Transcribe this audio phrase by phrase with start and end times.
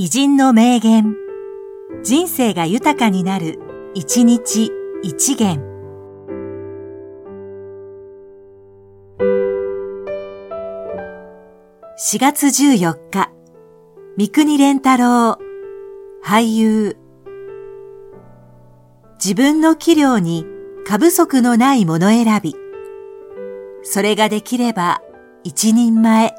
[0.00, 1.16] 偉人の名言。
[2.04, 3.58] 人生が豊かになる、
[3.94, 4.70] 一日
[5.02, 5.58] 一元。
[11.98, 13.32] 4月14日、
[14.16, 15.36] 三国連太郎、
[16.24, 16.96] 俳優。
[19.14, 20.46] 自分の器量に
[20.86, 22.54] 過不足のないもの選び。
[23.82, 25.02] それができれば
[25.42, 26.36] 一人前。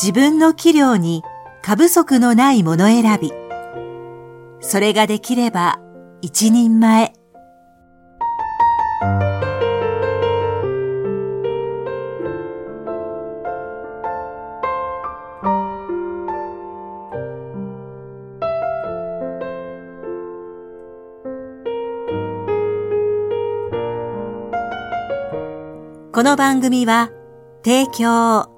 [0.00, 1.24] 自分の器量に
[1.60, 3.32] 過不足のないもの選び。
[4.60, 5.80] それができれば
[6.22, 7.14] 一人前。
[26.12, 27.10] この番組は、
[27.64, 28.57] 提供、